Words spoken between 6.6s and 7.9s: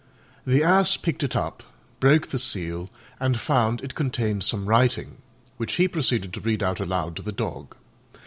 out aloud to the Dog.